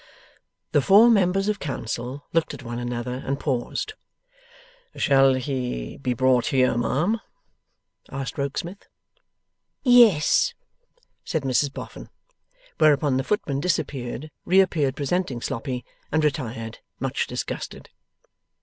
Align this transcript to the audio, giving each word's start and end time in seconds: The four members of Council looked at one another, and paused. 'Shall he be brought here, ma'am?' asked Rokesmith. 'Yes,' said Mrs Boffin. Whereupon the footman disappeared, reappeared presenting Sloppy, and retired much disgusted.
The 0.71 0.81
four 0.81 1.11
members 1.11 1.47
of 1.47 1.59
Council 1.59 2.25
looked 2.33 2.55
at 2.55 2.63
one 2.63 2.79
another, 2.79 3.21
and 3.23 3.39
paused. 3.39 3.93
'Shall 4.95 5.35
he 5.35 5.95
be 5.99 6.15
brought 6.15 6.47
here, 6.47 6.75
ma'am?' 6.75 7.19
asked 8.09 8.39
Rokesmith. 8.39 8.87
'Yes,' 9.83 10.55
said 11.23 11.43
Mrs 11.43 11.71
Boffin. 11.71 12.09
Whereupon 12.79 13.17
the 13.17 13.23
footman 13.23 13.59
disappeared, 13.59 14.31
reappeared 14.43 14.95
presenting 14.95 15.39
Sloppy, 15.39 15.85
and 16.11 16.23
retired 16.23 16.79
much 16.99 17.27
disgusted. 17.27 17.91